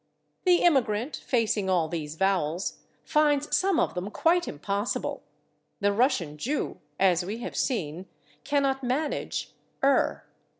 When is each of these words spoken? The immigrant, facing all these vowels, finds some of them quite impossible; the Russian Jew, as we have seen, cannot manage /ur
The 0.45 0.63
immigrant, 0.63 1.15
facing 1.17 1.69
all 1.69 1.87
these 1.87 2.15
vowels, 2.15 2.79
finds 3.03 3.55
some 3.55 3.79
of 3.79 3.93
them 3.93 4.09
quite 4.09 4.47
impossible; 4.47 5.21
the 5.79 5.93
Russian 5.93 6.39
Jew, 6.39 6.79
as 6.99 7.23
we 7.23 7.37
have 7.43 7.55
seen, 7.55 8.07
cannot 8.43 8.83
manage 8.83 9.51
/ur 9.83 10.21